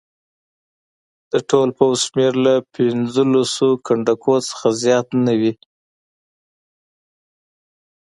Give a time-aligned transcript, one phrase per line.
[1.31, 5.53] د ټول پوځ شمېر له پنځه لسو کنډکو څخه زیات نه وي.